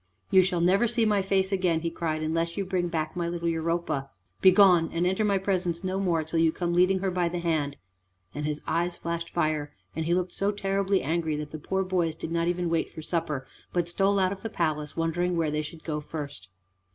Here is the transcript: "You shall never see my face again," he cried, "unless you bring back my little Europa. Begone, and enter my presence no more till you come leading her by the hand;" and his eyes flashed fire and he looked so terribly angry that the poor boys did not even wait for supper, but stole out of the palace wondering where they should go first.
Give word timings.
"You 0.31 0.41
shall 0.41 0.61
never 0.61 0.87
see 0.87 1.05
my 1.05 1.21
face 1.21 1.51
again," 1.51 1.81
he 1.81 1.91
cried, 1.91 2.23
"unless 2.23 2.57
you 2.57 2.65
bring 2.65 2.87
back 2.87 3.15
my 3.15 3.29
little 3.29 3.47
Europa. 3.47 4.09
Begone, 4.41 4.89
and 4.91 5.05
enter 5.05 5.23
my 5.23 5.37
presence 5.37 5.83
no 5.83 5.99
more 5.99 6.23
till 6.23 6.39
you 6.39 6.51
come 6.51 6.73
leading 6.73 6.97
her 7.01 7.11
by 7.11 7.29
the 7.29 7.37
hand;" 7.37 7.75
and 8.33 8.47
his 8.47 8.63
eyes 8.65 8.95
flashed 8.97 9.29
fire 9.29 9.71
and 9.95 10.05
he 10.05 10.15
looked 10.15 10.33
so 10.33 10.51
terribly 10.51 11.03
angry 11.03 11.35
that 11.35 11.51
the 11.51 11.59
poor 11.59 11.83
boys 11.83 12.15
did 12.15 12.31
not 12.31 12.47
even 12.47 12.67
wait 12.67 12.89
for 12.89 13.03
supper, 13.03 13.45
but 13.73 13.87
stole 13.87 14.17
out 14.17 14.31
of 14.31 14.41
the 14.41 14.49
palace 14.49 14.97
wondering 14.97 15.37
where 15.37 15.51
they 15.51 15.61
should 15.61 15.83
go 15.83 15.99
first. 16.01 16.49